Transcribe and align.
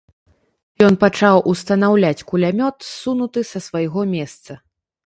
Ён 0.87 0.93
пачаў 1.03 1.41
устанаўляць 1.53 2.25
кулямёт, 2.33 2.75
ссунуты 2.91 3.39
са 3.53 3.59
свайго 3.69 4.01
месца. 4.17 4.61